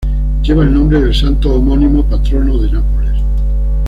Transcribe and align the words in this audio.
Lleva 0.41 0.63
el 0.63 0.73
nombre 0.73 0.99
del 0.99 1.13
santo 1.13 1.53
homónimo, 1.55 2.03
patrono 2.03 2.57
de 2.57 2.71
Nápoles. 2.71 3.21